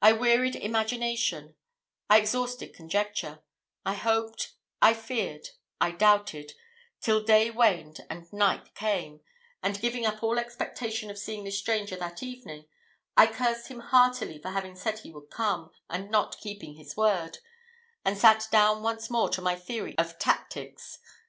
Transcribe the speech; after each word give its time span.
I 0.00 0.12
wearied 0.12 0.54
imagination, 0.54 1.56
I 2.08 2.18
exhausted 2.20 2.72
conjecture; 2.72 3.40
I 3.84 3.94
hoped, 3.94 4.52
I 4.80 4.94
feared, 4.94 5.48
I 5.80 5.90
doubted, 5.90 6.52
till 7.00 7.24
day 7.24 7.50
waned 7.50 8.06
and 8.08 8.32
night 8.32 8.76
came; 8.76 9.22
and, 9.64 9.80
giving 9.80 10.06
up 10.06 10.22
all 10.22 10.38
expectation 10.38 11.10
of 11.10 11.18
seeing 11.18 11.42
the 11.42 11.50
stranger 11.50 11.96
that 11.96 12.22
evening, 12.22 12.66
I 13.16 13.26
cursed 13.26 13.66
him 13.66 13.80
heartily 13.80 14.38
for 14.40 14.52
having 14.52 14.76
said 14.76 15.00
he 15.00 15.10
would 15.10 15.30
come, 15.30 15.72
and 15.90 16.12
not 16.12 16.38
keeping 16.40 16.74
his 16.74 16.96
word, 16.96 17.38
and 18.04 18.16
sat 18.16 18.46
down 18.52 18.84
once 18.84 19.10
more 19.10 19.30
to 19.30 19.42
my 19.42 19.56
theory 19.56 19.98
of 19.98 20.16
tactics. 20.20 21.00